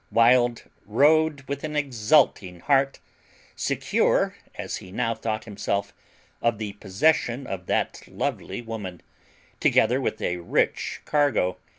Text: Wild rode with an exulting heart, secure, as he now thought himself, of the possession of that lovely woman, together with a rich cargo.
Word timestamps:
Wild 0.09 0.63
rode 0.83 1.41
with 1.43 1.63
an 1.63 1.75
exulting 1.75 2.61
heart, 2.61 2.99
secure, 3.55 4.35
as 4.55 4.77
he 4.77 4.91
now 4.91 5.13
thought 5.13 5.43
himself, 5.45 5.93
of 6.41 6.57
the 6.57 6.73
possession 6.73 7.45
of 7.45 7.67
that 7.67 8.07
lovely 8.07 8.63
woman, 8.63 9.03
together 9.59 10.01
with 10.01 10.19
a 10.19 10.37
rich 10.37 11.03
cargo. 11.05 11.57